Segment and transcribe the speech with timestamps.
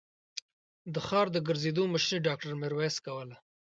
[0.93, 3.35] د ښار د ګرځېدو مشري ډاکټر ميرويس کوله.